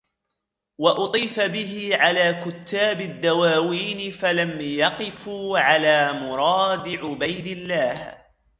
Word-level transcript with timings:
وَأُطِيفَ 0.77 1.39
بِهِ 1.39 1.89
عَلَى 1.93 2.43
كُتَّابِ 2.45 3.01
الدَّوَاوِينِ 3.01 4.11
فَلَمْ 4.11 4.61
يَقِفُوا 4.61 5.59
عَلَى 5.59 6.13
مُرَادِ 6.13 6.87
عُبَيْدِ 6.89 7.47
اللَّهِ 7.47 8.17